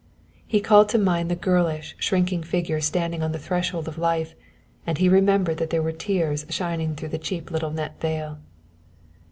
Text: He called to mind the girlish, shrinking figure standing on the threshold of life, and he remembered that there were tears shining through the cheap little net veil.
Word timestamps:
He 0.47 0.61
called 0.61 0.89
to 0.89 0.97
mind 0.97 1.29
the 1.29 1.35
girlish, 1.35 1.95
shrinking 1.99 2.41
figure 2.41 2.81
standing 2.81 3.21
on 3.21 3.33
the 3.33 3.37
threshold 3.37 3.87
of 3.87 3.99
life, 3.99 4.33
and 4.83 4.97
he 4.97 5.07
remembered 5.07 5.57
that 5.57 5.69
there 5.69 5.83
were 5.83 5.91
tears 5.91 6.43
shining 6.49 6.95
through 6.95 7.09
the 7.09 7.19
cheap 7.19 7.51
little 7.51 7.69
net 7.69 8.01
veil. 8.01 8.39